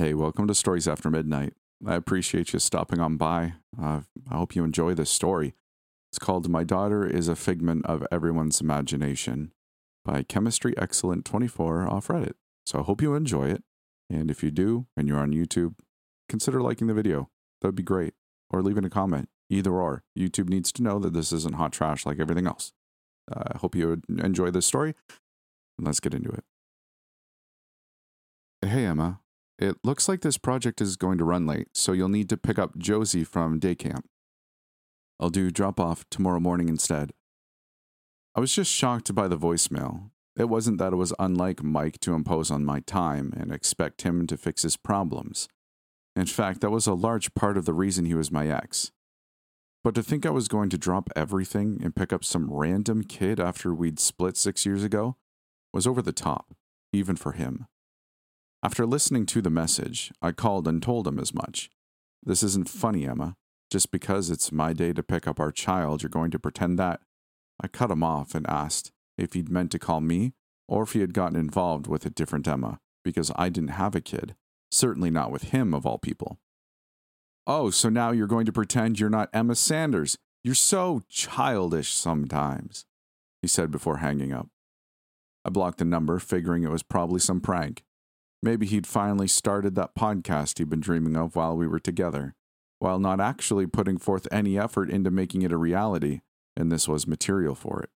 Hey, 0.00 0.14
welcome 0.14 0.46
to 0.46 0.54
Stories 0.54 0.88
After 0.88 1.10
Midnight. 1.10 1.52
I 1.86 1.94
appreciate 1.94 2.54
you 2.54 2.58
stopping 2.58 3.00
on 3.00 3.18
by. 3.18 3.56
Uh, 3.78 4.00
I 4.30 4.36
hope 4.38 4.56
you 4.56 4.64
enjoy 4.64 4.94
this 4.94 5.10
story. 5.10 5.54
It's 6.10 6.18
called 6.18 6.48
My 6.48 6.64
Daughter 6.64 7.06
is 7.06 7.28
a 7.28 7.36
Figment 7.36 7.84
of 7.84 8.06
Everyone's 8.10 8.62
Imagination 8.62 9.52
by 10.02 10.22
Chemistry 10.22 10.72
Excellent 10.78 11.26
24 11.26 11.86
off 11.86 12.08
Reddit. 12.08 12.32
So 12.64 12.78
I 12.78 12.82
hope 12.82 13.02
you 13.02 13.14
enjoy 13.14 13.50
it. 13.50 13.62
And 14.08 14.30
if 14.30 14.42
you 14.42 14.50
do, 14.50 14.86
and 14.96 15.06
you're 15.06 15.18
on 15.18 15.34
YouTube, 15.34 15.74
consider 16.30 16.62
liking 16.62 16.86
the 16.86 16.94
video. 16.94 17.28
That 17.60 17.68
would 17.68 17.74
be 17.74 17.82
great. 17.82 18.14
Or 18.48 18.62
leaving 18.62 18.86
a 18.86 18.90
comment. 18.90 19.28
Either 19.50 19.74
or. 19.74 20.02
YouTube 20.18 20.48
needs 20.48 20.72
to 20.72 20.82
know 20.82 20.98
that 20.98 21.12
this 21.12 21.30
isn't 21.30 21.56
hot 21.56 21.74
trash 21.74 22.06
like 22.06 22.18
everything 22.18 22.46
else. 22.46 22.72
Uh, 23.30 23.42
I 23.54 23.58
hope 23.58 23.74
you 23.74 24.00
enjoy 24.08 24.50
this 24.50 24.64
story. 24.64 24.94
Let's 25.78 26.00
get 26.00 26.14
into 26.14 26.30
it. 26.30 26.44
Hey, 28.62 28.86
Emma. 28.86 29.20
It 29.60 29.76
looks 29.84 30.08
like 30.08 30.22
this 30.22 30.38
project 30.38 30.80
is 30.80 30.96
going 30.96 31.18
to 31.18 31.24
run 31.24 31.46
late, 31.46 31.68
so 31.74 31.92
you'll 31.92 32.08
need 32.08 32.30
to 32.30 32.38
pick 32.38 32.58
up 32.58 32.78
Josie 32.78 33.24
from 33.24 33.58
day 33.58 33.74
camp. 33.74 34.06
I'll 35.20 35.28
do 35.28 35.50
drop 35.50 35.78
off 35.78 36.06
tomorrow 36.10 36.40
morning 36.40 36.70
instead. 36.70 37.12
I 38.34 38.40
was 38.40 38.54
just 38.54 38.72
shocked 38.72 39.14
by 39.14 39.28
the 39.28 39.36
voicemail. 39.36 40.12
It 40.34 40.48
wasn't 40.48 40.78
that 40.78 40.94
it 40.94 40.96
was 40.96 41.12
unlike 41.18 41.62
Mike 41.62 42.00
to 42.00 42.14
impose 42.14 42.50
on 42.50 42.64
my 42.64 42.80
time 42.80 43.34
and 43.36 43.52
expect 43.52 44.00
him 44.00 44.26
to 44.28 44.38
fix 44.38 44.62
his 44.62 44.78
problems. 44.78 45.46
In 46.16 46.24
fact, 46.24 46.62
that 46.62 46.70
was 46.70 46.86
a 46.86 46.94
large 46.94 47.34
part 47.34 47.58
of 47.58 47.66
the 47.66 47.74
reason 47.74 48.06
he 48.06 48.14
was 48.14 48.32
my 48.32 48.48
ex. 48.48 48.92
But 49.84 49.94
to 49.94 50.02
think 50.02 50.24
I 50.24 50.30
was 50.30 50.48
going 50.48 50.70
to 50.70 50.78
drop 50.78 51.10
everything 51.14 51.80
and 51.84 51.94
pick 51.94 52.14
up 52.14 52.24
some 52.24 52.50
random 52.50 53.02
kid 53.02 53.38
after 53.38 53.74
we'd 53.74 54.00
split 54.00 54.38
six 54.38 54.64
years 54.64 54.84
ago 54.84 55.16
was 55.70 55.86
over 55.86 56.00
the 56.00 56.12
top, 56.12 56.54
even 56.94 57.16
for 57.16 57.32
him. 57.32 57.66
After 58.62 58.84
listening 58.84 59.24
to 59.26 59.40
the 59.40 59.48
message, 59.48 60.12
I 60.20 60.32
called 60.32 60.68
and 60.68 60.82
told 60.82 61.06
him 61.06 61.18
as 61.18 61.32
much. 61.32 61.70
This 62.22 62.42
isn't 62.42 62.68
funny, 62.68 63.06
Emma. 63.06 63.36
Just 63.70 63.90
because 63.90 64.28
it's 64.28 64.52
my 64.52 64.74
day 64.74 64.92
to 64.92 65.02
pick 65.02 65.26
up 65.26 65.40
our 65.40 65.50
child, 65.50 66.02
you're 66.02 66.10
going 66.10 66.30
to 66.32 66.38
pretend 66.38 66.78
that. 66.78 67.00
I 67.62 67.68
cut 67.68 67.90
him 67.90 68.02
off 68.02 68.34
and 68.34 68.46
asked 68.48 68.92
if 69.16 69.32
he'd 69.32 69.48
meant 69.48 69.70
to 69.72 69.78
call 69.78 70.00
me 70.00 70.34
or 70.68 70.82
if 70.82 70.92
he 70.92 71.00
had 71.00 71.14
gotten 71.14 71.38
involved 71.38 71.86
with 71.86 72.04
a 72.04 72.10
different 72.10 72.46
Emma, 72.46 72.80
because 73.02 73.32
I 73.34 73.48
didn't 73.48 73.70
have 73.70 73.94
a 73.94 74.00
kid. 74.00 74.36
Certainly 74.70 75.10
not 75.10 75.32
with 75.32 75.44
him, 75.44 75.74
of 75.74 75.86
all 75.86 75.98
people. 75.98 76.38
Oh, 77.46 77.70
so 77.70 77.88
now 77.88 78.12
you're 78.12 78.26
going 78.26 78.46
to 78.46 78.52
pretend 78.52 79.00
you're 79.00 79.10
not 79.10 79.30
Emma 79.32 79.56
Sanders. 79.56 80.16
You're 80.44 80.54
so 80.54 81.02
childish 81.08 81.92
sometimes, 81.92 82.84
he 83.42 83.48
said 83.48 83.70
before 83.70 83.96
hanging 83.96 84.32
up. 84.32 84.48
I 85.44 85.50
blocked 85.50 85.78
the 85.78 85.84
number, 85.84 86.18
figuring 86.18 86.62
it 86.62 86.70
was 86.70 86.82
probably 86.82 87.20
some 87.20 87.40
prank. 87.40 87.82
Maybe 88.42 88.66
he'd 88.66 88.86
finally 88.86 89.28
started 89.28 89.74
that 89.74 89.94
podcast 89.94 90.58
he'd 90.58 90.70
been 90.70 90.80
dreaming 90.80 91.16
of 91.16 91.36
while 91.36 91.56
we 91.56 91.66
were 91.66 91.78
together, 91.78 92.34
while 92.78 92.98
not 92.98 93.20
actually 93.20 93.66
putting 93.66 93.98
forth 93.98 94.26
any 94.32 94.58
effort 94.58 94.90
into 94.90 95.10
making 95.10 95.42
it 95.42 95.52
a 95.52 95.58
reality, 95.58 96.20
and 96.56 96.72
this 96.72 96.88
was 96.88 97.06
material 97.06 97.54
for 97.54 97.82
it. 97.82 97.90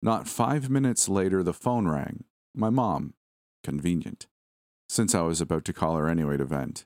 Not 0.00 0.28
five 0.28 0.70
minutes 0.70 1.08
later, 1.08 1.42
the 1.42 1.52
phone 1.52 1.88
rang. 1.88 2.24
My 2.54 2.70
mom. 2.70 3.14
Convenient. 3.64 4.26
Since 4.88 5.14
I 5.14 5.22
was 5.22 5.40
about 5.40 5.64
to 5.64 5.72
call 5.72 5.96
her 5.96 6.08
anyway 6.08 6.36
to 6.36 6.44
vent. 6.44 6.84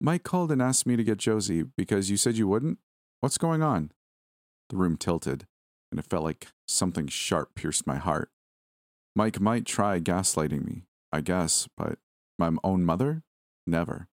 Mike 0.00 0.22
called 0.22 0.52
and 0.52 0.62
asked 0.62 0.86
me 0.86 0.96
to 0.96 1.04
get 1.04 1.18
Josie 1.18 1.64
because 1.76 2.10
you 2.10 2.16
said 2.16 2.36
you 2.36 2.46
wouldn't? 2.46 2.78
What's 3.20 3.36
going 3.36 3.62
on? 3.62 3.90
The 4.70 4.76
room 4.76 4.96
tilted, 4.96 5.46
and 5.90 5.98
it 5.98 6.06
felt 6.06 6.24
like 6.24 6.48
something 6.66 7.08
sharp 7.08 7.54
pierced 7.54 7.86
my 7.86 7.96
heart. 7.96 8.30
Mike 9.16 9.40
might 9.40 9.66
try 9.66 9.98
gaslighting 9.98 10.64
me, 10.64 10.84
I 11.12 11.20
guess, 11.20 11.68
but 11.76 11.98
my 12.38 12.52
own 12.62 12.84
mother? 12.84 13.22
Never. 13.66 14.08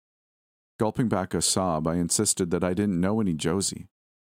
Gulping 0.78 1.08
back 1.08 1.34
a 1.34 1.42
sob, 1.42 1.86
I 1.86 1.96
insisted 1.96 2.50
that 2.50 2.64
I 2.64 2.74
didn't 2.74 3.00
know 3.00 3.20
any 3.20 3.34
Josie. 3.34 3.88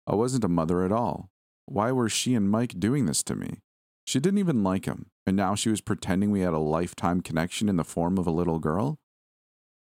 I 0.05 0.15
wasn't 0.15 0.43
a 0.43 0.49
mother 0.49 0.83
at 0.83 0.91
all. 0.91 1.29
Why 1.65 1.91
were 1.91 2.09
she 2.09 2.35
and 2.35 2.49
Mike 2.49 2.79
doing 2.79 3.05
this 3.05 3.23
to 3.23 3.35
me? 3.35 3.61
She 4.05 4.19
didn't 4.19 4.39
even 4.39 4.63
like 4.63 4.85
him, 4.85 5.07
and 5.25 5.35
now 5.35 5.55
she 5.55 5.69
was 5.69 5.81
pretending 5.81 6.31
we 6.31 6.41
had 6.41 6.53
a 6.53 6.59
lifetime 6.59 7.21
connection 7.21 7.67
in 7.67 7.75
the 7.75 7.83
form 7.83 8.17
of 8.17 8.25
a 8.25 8.31
little 8.31 8.59
girl? 8.59 8.99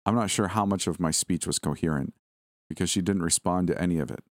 I'm 0.06 0.14
not 0.14 0.30
sure 0.30 0.48
how 0.48 0.64
much 0.64 0.86
of 0.86 1.00
my 1.00 1.10
speech 1.10 1.46
was 1.46 1.58
coherent, 1.58 2.14
because 2.68 2.88
she 2.88 3.02
didn't 3.02 3.22
respond 3.22 3.68
to 3.68 3.80
any 3.80 3.98
of 3.98 4.10
it. 4.10 4.24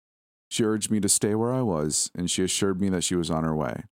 She 0.50 0.64
urged 0.64 0.92
me 0.92 1.00
to 1.00 1.10
stay 1.10 1.36
where 1.36 1.54
I 1.54 1.62
was, 1.62 2.12
and 2.16 2.30
she 2.30 2.44
assured 2.44 2.80
me 2.80 2.90
that 2.90 3.04
she 3.04 3.16
was 3.16 3.32
on 3.32 3.44
her 3.44 3.56
way. 3.56 3.84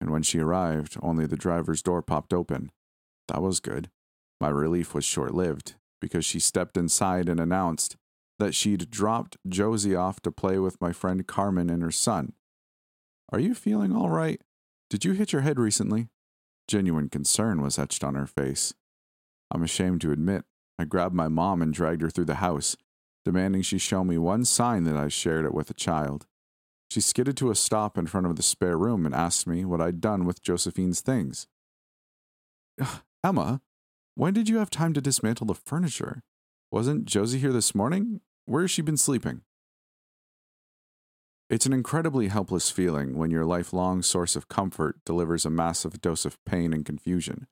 And 0.00 0.10
when 0.10 0.22
she 0.22 0.38
arrived, 0.38 0.96
only 1.02 1.26
the 1.26 1.36
driver's 1.36 1.82
door 1.82 2.02
popped 2.02 2.32
open. 2.32 2.70
That 3.28 3.42
was 3.42 3.60
good. 3.60 3.90
My 4.40 4.48
relief 4.48 4.94
was 4.94 5.04
short 5.04 5.34
lived 5.34 5.74
because 6.00 6.24
she 6.24 6.40
stepped 6.40 6.76
inside 6.76 7.28
and 7.28 7.40
announced 7.40 7.96
that 8.38 8.54
she'd 8.54 8.90
dropped 8.90 9.36
Josie 9.48 9.94
off 9.94 10.20
to 10.20 10.30
play 10.30 10.58
with 10.58 10.80
my 10.80 10.92
friend 10.92 11.26
Carmen 11.26 11.70
and 11.70 11.82
her 11.82 11.90
son. 11.90 12.32
Are 13.30 13.40
you 13.40 13.54
feeling 13.54 13.94
all 13.94 14.10
right? 14.10 14.40
Did 14.90 15.04
you 15.04 15.12
hit 15.12 15.32
your 15.32 15.42
head 15.42 15.58
recently? 15.58 16.08
Genuine 16.68 17.08
concern 17.08 17.60
was 17.60 17.78
etched 17.78 18.04
on 18.04 18.14
her 18.14 18.26
face. 18.26 18.74
I'm 19.50 19.62
ashamed 19.62 20.00
to 20.02 20.12
admit, 20.12 20.44
I 20.78 20.84
grabbed 20.84 21.14
my 21.14 21.28
mom 21.28 21.60
and 21.62 21.74
dragged 21.74 22.02
her 22.02 22.10
through 22.10 22.26
the 22.26 22.36
house, 22.36 22.76
demanding 23.24 23.62
she 23.62 23.78
show 23.78 24.04
me 24.04 24.18
one 24.18 24.44
sign 24.44 24.84
that 24.84 24.96
I 24.96 25.08
shared 25.08 25.44
it 25.44 25.54
with 25.54 25.70
a 25.70 25.74
child. 25.74 26.26
She 26.90 27.00
skidded 27.00 27.36
to 27.38 27.50
a 27.50 27.54
stop 27.54 27.98
in 27.98 28.06
front 28.06 28.26
of 28.26 28.36
the 28.36 28.42
spare 28.42 28.78
room 28.78 29.04
and 29.04 29.14
asked 29.14 29.46
me 29.46 29.64
what 29.64 29.80
I'd 29.80 30.00
done 30.00 30.24
with 30.24 30.42
Josephine's 30.42 31.00
things. 31.00 31.46
Emma, 33.24 33.60
when 34.14 34.32
did 34.32 34.48
you 34.48 34.58
have 34.58 34.70
time 34.70 34.92
to 34.92 35.00
dismantle 35.00 35.46
the 35.46 35.54
furniture? 35.54 36.22
Wasn't 36.70 37.04
Josie 37.04 37.40
here 37.40 37.52
this 37.52 37.74
morning? 37.74 38.20
Where 38.46 38.62
has 38.62 38.70
she 38.70 38.82
been 38.82 38.96
sleeping? 38.96 39.42
It's 41.50 41.66
an 41.66 41.72
incredibly 41.72 42.28
helpless 42.28 42.70
feeling 42.70 43.16
when 43.16 43.30
your 43.30 43.44
lifelong 43.44 44.02
source 44.02 44.36
of 44.36 44.48
comfort 44.48 44.98
delivers 45.04 45.44
a 45.44 45.50
massive 45.50 46.00
dose 46.00 46.24
of 46.24 46.42
pain 46.44 46.72
and 46.72 46.84
confusion. 46.84 47.48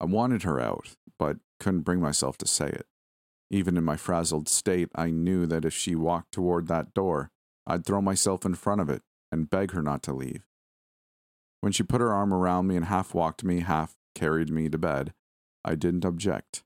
I 0.00 0.06
wanted 0.06 0.44
her 0.44 0.58
out, 0.58 0.96
but 1.18 1.36
couldn't 1.60 1.82
bring 1.82 2.00
myself 2.00 2.38
to 2.38 2.46
say 2.46 2.68
it. 2.68 2.86
Even 3.50 3.76
in 3.76 3.84
my 3.84 3.96
frazzled 3.96 4.48
state, 4.48 4.88
I 4.94 5.10
knew 5.10 5.46
that 5.46 5.64
if 5.64 5.74
she 5.74 5.94
walked 5.94 6.32
toward 6.32 6.68
that 6.68 6.94
door, 6.94 7.30
I'd 7.66 7.84
throw 7.84 8.00
myself 8.00 8.46
in 8.46 8.54
front 8.54 8.80
of 8.80 8.88
it 8.88 9.02
and 9.30 9.50
beg 9.50 9.72
her 9.72 9.82
not 9.82 10.02
to 10.04 10.14
leave. 10.14 10.46
When 11.60 11.72
she 11.72 11.82
put 11.82 12.00
her 12.00 12.12
arm 12.12 12.32
around 12.32 12.68
me 12.68 12.76
and 12.76 12.86
half 12.86 13.14
walked 13.14 13.44
me, 13.44 13.60
half 13.60 13.97
carried 14.18 14.50
me 14.50 14.68
to 14.68 14.78
bed, 14.78 15.12
I 15.64 15.76
didn't 15.76 16.04
object. 16.04 16.64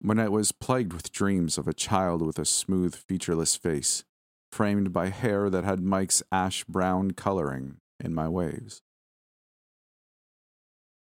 When 0.00 0.18
I 0.18 0.28
was 0.28 0.50
plagued 0.50 0.94
with 0.94 1.12
dreams 1.12 1.58
of 1.58 1.68
a 1.68 1.74
child 1.74 2.22
with 2.22 2.38
a 2.38 2.46
smooth, 2.46 2.94
featureless 2.94 3.54
face, 3.54 4.04
framed 4.50 4.92
by 4.92 5.08
hair 5.08 5.50
that 5.50 5.64
had 5.64 5.80
Mike's 5.80 6.22
ash 6.32 6.64
brown 6.64 7.10
coloring 7.10 7.76
in 8.02 8.14
my 8.14 8.28
waves. 8.28 8.80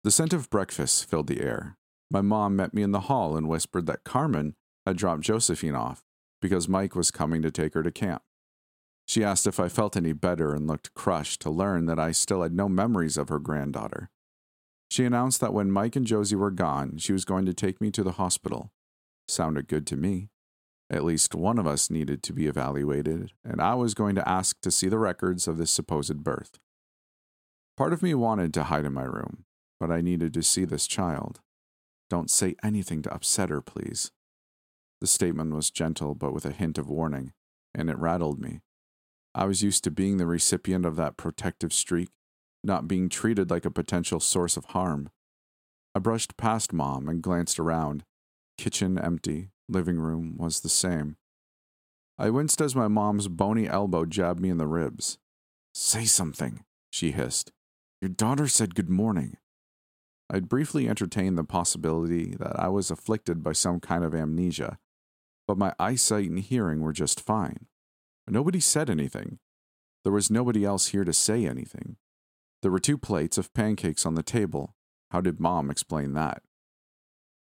The 0.04 0.12
scent 0.12 0.34
of 0.34 0.52
breakfast 0.52 1.10
filled 1.10 1.28
the 1.28 1.42
air. 1.42 1.78
My 2.12 2.22
mom 2.22 2.56
met 2.56 2.76
me 2.76 2.84
in 2.84 2.92
the 2.92 3.08
hall 3.10 3.36
and 3.36 3.50
whispered 3.50 3.88
that 3.88 4.04
Carmen 4.04 4.54
had 4.86 4.98
dropped 4.98 5.24
Josephine 5.24 5.74
off 5.74 6.04
because 6.42 6.70
Mike 6.70 6.96
was 6.96 7.10
coming 7.10 7.42
to 7.42 7.50
take 7.50 7.74
her 7.74 7.82
to 7.82 7.92
camp. 7.92 8.22
She 9.08 9.24
asked 9.24 9.48
if 9.48 9.60
I 9.60 9.68
felt 9.68 9.98
any 9.98 10.14
better 10.14 10.54
and 10.54 10.68
looked 10.68 10.94
crushed 10.94 11.42
to 11.42 11.50
learn 11.50 11.88
that 11.88 12.00
I 12.00 12.12
still 12.12 12.44
had 12.44 12.54
no 12.54 12.70
memories 12.70 13.18
of 13.18 13.30
her 13.30 13.40
granddaughter. 13.40 14.12
She 14.96 15.04
announced 15.04 15.42
that 15.42 15.54
when 15.54 15.74
Mike 15.74 15.98
and 15.98 16.08
Josie 16.08 16.38
were 16.38 16.52
gone, 16.52 17.00
she 17.00 17.12
was 17.12 17.26
going 17.26 17.46
to 17.48 17.54
take 17.54 17.82
me 17.82 17.92
to 17.92 18.02
the 18.02 18.14
hospital. 18.14 18.72
Sounded 19.28 19.68
good 19.68 19.86
to 19.88 19.98
me. 19.98 20.30
At 20.90 21.04
least 21.04 21.36
one 21.36 21.60
of 21.60 21.68
us 21.68 21.90
needed 21.90 22.24
to 22.24 22.32
be 22.32 22.48
evaluated, 22.48 23.34
and 23.44 23.60
I 23.60 23.76
was 23.76 23.94
going 23.94 24.16
to 24.16 24.26
ask 24.26 24.62
to 24.62 24.72
see 24.72 24.88
the 24.88 24.98
records 24.98 25.50
of 25.50 25.58
this 25.58 25.70
supposed 25.70 26.24
birth. 26.24 26.60
Part 27.76 27.92
of 27.92 28.02
me 28.02 28.14
wanted 28.14 28.54
to 28.54 28.64
hide 28.64 28.86
in 28.86 28.94
my 28.94 29.04
room, 29.04 29.44
but 29.82 29.92
I 29.92 30.00
needed 30.00 30.34
to 30.34 30.42
see 30.42 30.64
this 30.64 30.88
child. 30.88 31.42
Don't 32.10 32.32
say 32.32 32.56
anything 32.64 33.02
to 33.02 33.14
upset 33.14 33.50
her, 33.50 33.60
please. 33.60 34.14
The 35.02 35.08
statement 35.08 35.54
was 35.54 35.72
gentle, 35.72 36.16
but 36.16 36.34
with 36.34 36.46
a 36.46 36.54
hint 36.54 36.78
of 36.78 36.88
warning, 36.88 37.34
and 37.74 37.90
it 37.90 37.98
rattled 37.98 38.40
me. 38.40 38.62
I 39.34 39.44
was 39.44 39.62
used 39.62 39.84
to 39.84 39.92
being 39.92 40.16
the 40.16 40.26
recipient 40.26 40.86
of 40.86 40.96
that 40.96 41.18
protective 41.18 41.74
streak, 41.74 42.12
not 42.66 42.88
being 42.88 43.10
treated 43.10 43.50
like 43.50 43.66
a 43.66 43.72
potential 43.72 44.20
source 44.20 44.58
of 44.58 44.66
harm. 44.66 45.10
I 45.94 46.00
brushed 46.00 46.38
past 46.38 46.74
mom 46.74 47.08
and 47.08 47.22
glanced 47.22 47.60
around. 47.60 48.04
Kitchen 48.58 48.98
empty, 48.98 49.50
living 49.70 49.98
room 49.98 50.36
was 50.38 50.60
the 50.60 50.70
same. 50.70 51.18
I 52.18 52.30
winced 52.30 52.62
as 52.62 52.76
my 52.76 52.88
mom's 52.88 53.28
bony 53.28 53.68
elbow 53.68 54.06
jabbed 54.06 54.40
me 54.40 54.50
in 54.50 54.58
the 54.58 54.68
ribs. 54.68 55.18
Say 55.74 56.06
something, 56.06 56.64
she 56.92 57.12
hissed. 57.12 57.52
Your 58.02 58.10
daughter 58.10 58.48
said 58.48 58.76
good 58.76 58.90
morning. 58.90 59.38
I'd 60.30 60.50
briefly 60.50 60.88
entertained 60.88 61.38
the 61.38 61.44
possibility 61.44 62.36
that 62.40 62.60
I 62.60 62.68
was 62.70 62.90
afflicted 62.90 63.44
by 63.44 63.52
some 63.52 63.80
kind 63.80 64.04
of 64.04 64.16
amnesia, 64.16 64.80
but 65.48 65.58
my 65.58 65.74
eyesight 65.80 66.30
and 66.30 66.40
hearing 66.40 66.82
were 66.82 66.94
just 66.94 67.22
fine. 67.22 67.68
Nobody 68.28 68.60
said 68.60 68.90
anything. 68.90 69.40
There 70.04 70.14
was 70.14 70.32
nobody 70.32 70.66
else 70.66 70.88
here 70.88 71.04
to 71.04 71.14
say 71.14 71.46
anything. 71.46 71.98
There 72.66 72.72
were 72.72 72.80
two 72.80 72.98
plates 72.98 73.38
of 73.38 73.54
pancakes 73.54 74.08
on 74.08 74.16
the 74.16 74.24
table. 74.24 74.74
How 75.12 75.22
did 75.22 75.40
mom 75.40 75.70
explain 75.70 76.14
that? 76.14 76.42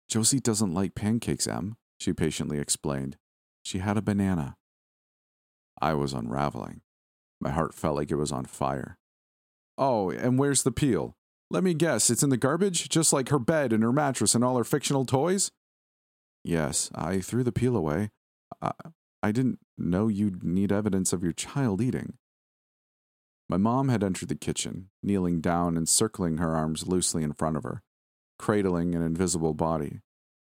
Josie 0.07 0.39
doesn't 0.39 0.73
like 0.73 0.95
pancakes, 0.95 1.47
Em, 1.47 1.75
she 1.99 2.13
patiently 2.13 2.59
explained. 2.59 3.17
She 3.61 3.79
had 3.79 3.97
a 3.97 4.01
banana. 4.01 4.55
I 5.81 5.95
was 5.95 6.13
unraveling. 6.13 6.79
My 7.41 7.49
heart 7.49 7.73
felt 7.73 7.97
like 7.97 8.09
it 8.09 8.15
was 8.15 8.31
on 8.31 8.45
fire. 8.45 8.97
Oh, 9.77 10.11
and 10.11 10.39
where's 10.39 10.63
the 10.63 10.71
peel? 10.71 11.17
Let 11.49 11.65
me 11.65 11.73
guess, 11.73 12.09
it's 12.09 12.23
in 12.23 12.29
the 12.29 12.37
garbage, 12.37 12.87
just 12.87 13.11
like 13.11 13.27
her 13.27 13.39
bed 13.39 13.73
and 13.73 13.83
her 13.83 13.91
mattress 13.91 14.33
and 14.33 14.45
all 14.45 14.55
her 14.55 14.63
fictional 14.63 15.03
toys? 15.03 15.51
Yes, 16.41 16.89
I 16.95 17.19
threw 17.19 17.43
the 17.43 17.51
peel 17.51 17.75
away. 17.75 18.11
I, 18.61 18.71
I 19.21 19.33
didn't 19.33 19.59
know 19.77 20.07
you'd 20.07 20.41
need 20.41 20.71
evidence 20.71 21.11
of 21.11 21.21
your 21.21 21.33
child 21.33 21.81
eating. 21.81 22.13
My 23.51 23.57
mom 23.57 23.89
had 23.89 24.01
entered 24.01 24.29
the 24.29 24.35
kitchen, 24.35 24.91
kneeling 25.03 25.41
down 25.41 25.75
and 25.75 25.89
circling 25.89 26.37
her 26.37 26.55
arms 26.55 26.87
loosely 26.87 27.21
in 27.21 27.33
front 27.33 27.57
of 27.57 27.63
her, 27.63 27.83
cradling 28.39 28.95
an 28.95 29.01
invisible 29.01 29.53
body. 29.53 29.99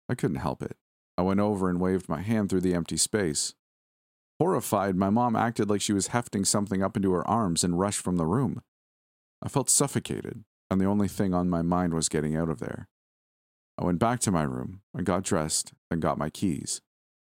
I 0.09 0.15
couldn't 0.15 0.37
help 0.37 0.63
it. 0.63 0.77
I 1.15 1.21
went 1.21 1.39
over 1.39 1.69
and 1.69 1.79
waved 1.79 2.09
my 2.09 2.23
hand 2.23 2.49
through 2.49 2.61
the 2.61 2.73
empty 2.73 2.97
space. 2.97 3.53
Horrified, 4.39 4.95
my 4.95 5.11
mom 5.11 5.35
acted 5.35 5.69
like 5.69 5.79
she 5.79 5.93
was 5.93 6.07
hefting 6.07 6.43
something 6.43 6.81
up 6.81 6.97
into 6.97 7.11
her 7.11 7.27
arms 7.27 7.63
and 7.63 7.77
rushed 7.77 8.01
from 8.01 8.15
the 8.15 8.25
room. 8.25 8.63
I 9.43 9.47
felt 9.47 9.69
suffocated, 9.69 10.43
and 10.71 10.81
the 10.81 10.85
only 10.85 11.07
thing 11.07 11.35
on 11.35 11.51
my 11.51 11.61
mind 11.61 11.93
was 11.93 12.09
getting 12.09 12.35
out 12.35 12.49
of 12.49 12.57
there. 12.57 12.87
I 13.77 13.85
went 13.85 13.99
back 13.99 14.21
to 14.21 14.31
my 14.31 14.41
room 14.41 14.81
and 14.95 15.05
got 15.05 15.21
dressed 15.21 15.71
and 15.91 16.01
got 16.01 16.17
my 16.17 16.31
keys. 16.31 16.81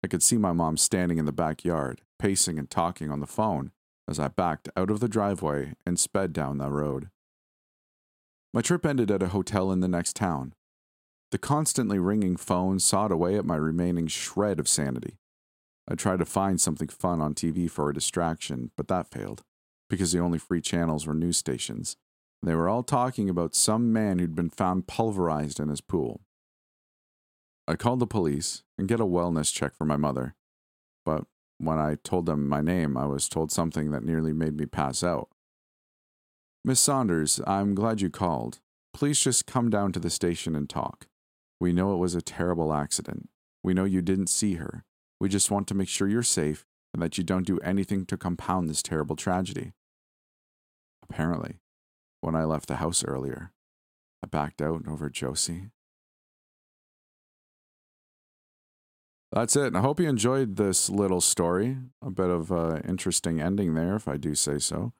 I 0.05 0.07
could 0.07 0.23
see 0.23 0.37
my 0.37 0.53
mom 0.53 0.77
standing 0.77 1.17
in 1.17 1.25
the 1.25 1.33
backyard, 1.33 1.99
pacing 2.17 2.57
and 2.57 2.69
talking 2.69 3.11
on 3.11 3.19
the 3.19 3.27
phone 3.27 3.73
as 4.09 4.19
I 4.19 4.27
backed 4.27 4.69
out 4.75 4.89
of 4.89 4.99
the 4.99 5.07
driveway 5.07 5.73
and 5.85 5.99
sped 5.99 6.33
down 6.33 6.57
the 6.57 6.69
road. 6.69 7.09
My 8.53 8.61
trip 8.61 8.85
ended 8.85 9.11
at 9.11 9.21
a 9.21 9.27
hotel 9.27 9.71
in 9.71 9.79
the 9.79 9.87
next 9.87 10.15
town. 10.15 10.53
The 11.31 11.37
constantly 11.37 11.99
ringing 11.99 12.35
phone 12.35 12.79
sawed 12.79 13.11
away 13.11 13.37
at 13.37 13.45
my 13.45 13.55
remaining 13.55 14.07
shred 14.07 14.59
of 14.59 14.67
sanity. 14.67 15.19
I 15.87 15.93
tried 15.93 16.19
to 16.19 16.25
find 16.25 16.59
something 16.59 16.87
fun 16.87 17.21
on 17.21 17.35
TV 17.35 17.69
for 17.69 17.89
a 17.89 17.93
distraction, 17.93 18.71
but 18.75 18.87
that 18.87 19.11
failed, 19.11 19.43
because 19.89 20.11
the 20.11 20.19
only 20.19 20.39
free 20.39 20.61
channels 20.61 21.05
were 21.05 21.13
news 21.13 21.37
stations. 21.37 21.95
They 22.41 22.55
were 22.55 22.69
all 22.69 22.83
talking 22.83 23.29
about 23.29 23.53
some 23.53 23.93
man 23.93 24.17
who'd 24.17 24.35
been 24.35 24.49
found 24.49 24.87
pulverized 24.87 25.59
in 25.59 25.69
his 25.69 25.81
pool. 25.81 26.21
I 27.67 27.75
called 27.75 27.99
the 27.99 28.07
police 28.07 28.63
and 28.79 28.87
get 28.87 28.99
a 28.99 29.05
wellness 29.05 29.53
check 29.53 29.75
for 29.75 29.85
my 29.85 29.97
mother. 29.97 30.35
When 31.59 31.77
I 31.77 31.95
told 32.03 32.25
them 32.25 32.47
my 32.47 32.61
name, 32.61 32.95
I 32.97 33.05
was 33.05 33.27
told 33.27 33.51
something 33.51 33.91
that 33.91 34.03
nearly 34.03 34.31
made 34.31 34.57
me 34.57 34.65
pass 34.65 35.03
out. 35.03 35.29
Miss 36.63 36.79
Saunders, 36.79 37.41
I'm 37.45 37.75
glad 37.75 38.01
you 38.01 38.09
called. 38.09 38.59
Please 38.93 39.19
just 39.19 39.45
come 39.45 39.69
down 39.69 39.91
to 39.91 39.99
the 39.99 40.09
station 40.09 40.55
and 40.55 40.69
talk. 40.69 41.07
We 41.59 41.73
know 41.73 41.93
it 41.93 41.97
was 41.97 42.15
a 42.15 42.21
terrible 42.21 42.73
accident. 42.73 43.29
We 43.61 43.73
know 43.73 43.83
you 43.83 44.01
didn't 44.01 44.27
see 44.27 44.55
her. 44.55 44.85
We 45.19 45.27
just 45.27 45.51
want 45.51 45.67
to 45.67 45.75
make 45.75 45.89
sure 45.89 46.07
you're 46.07 46.23
safe 46.23 46.65
and 46.93 47.03
that 47.03 47.17
you 47.17 47.23
don't 47.25 47.45
do 47.45 47.59
anything 47.59 48.05
to 48.05 48.17
compound 48.17 48.69
this 48.69 48.81
terrible 48.81 49.17
tragedy. 49.17 49.73
Apparently, 51.03 51.59
when 52.21 52.35
I 52.35 52.45
left 52.45 52.67
the 52.67 52.77
house 52.77 53.03
earlier, 53.03 53.51
I 54.23 54.27
backed 54.27 54.61
out 54.61 54.87
over 54.87 55.09
Josie 55.09 55.71
That's 59.31 59.55
it. 59.55 59.75
I 59.75 59.81
hope 59.81 59.99
you 59.99 60.09
enjoyed 60.09 60.55
this 60.55 60.89
little 60.89 61.21
story. 61.21 61.77
A 62.01 62.09
bit 62.09 62.29
of 62.29 62.51
an 62.51 62.81
interesting 62.87 63.39
ending 63.39 63.75
there, 63.75 63.95
if 63.95 64.07
I 64.07 64.17
do 64.17 64.33
say 64.33 64.57
so. 64.57 64.93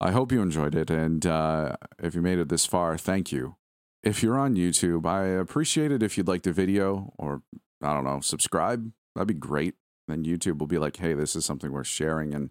I 0.00 0.12
hope 0.12 0.32
you 0.32 0.40
enjoyed 0.40 0.74
it. 0.74 0.90
And 0.90 1.26
uh, 1.26 1.76
if 1.98 2.14
you 2.14 2.22
made 2.22 2.38
it 2.38 2.48
this 2.48 2.66
far, 2.66 2.96
thank 2.96 3.32
you. 3.32 3.56
If 4.02 4.22
you're 4.22 4.38
on 4.38 4.54
YouTube, 4.54 5.06
I 5.06 5.24
appreciate 5.26 5.92
it 5.92 6.02
if 6.02 6.16
you'd 6.16 6.28
like 6.28 6.42
the 6.42 6.52
video 6.52 7.12
or, 7.18 7.42
I 7.82 7.92
don't 7.92 8.04
know, 8.04 8.20
subscribe. 8.20 8.92
That'd 9.14 9.28
be 9.28 9.34
great. 9.34 9.74
Then 10.08 10.24
YouTube 10.24 10.58
will 10.58 10.66
be 10.66 10.78
like, 10.78 10.96
hey, 10.98 11.14
this 11.14 11.34
is 11.34 11.44
something 11.44 11.72
worth 11.72 11.86
sharing. 11.86 12.32
And 12.32 12.50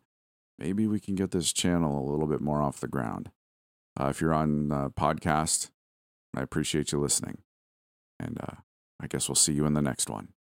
maybe 0.59 0.85
we 0.85 0.99
can 0.99 1.15
get 1.15 1.31
this 1.31 1.53
channel 1.53 1.97
a 1.97 2.07
little 2.09 2.27
bit 2.27 2.41
more 2.41 2.61
off 2.61 2.81
the 2.81 2.87
ground. 2.87 3.31
Uh, 3.99 4.07
if 4.07 4.21
you're 4.21 4.33
on 4.33 4.71
uh, 4.71 4.89
podcast, 4.89 5.69
I 6.35 6.41
appreciate 6.41 6.91
you 6.91 6.99
listening. 6.99 7.39
And 8.19 8.39
uh, 8.41 8.57
I 8.99 9.07
guess 9.07 9.29
we'll 9.29 9.35
see 9.35 9.53
you 9.53 9.65
in 9.65 9.73
the 9.73 9.81
next 9.81 10.09
one. 10.09 10.34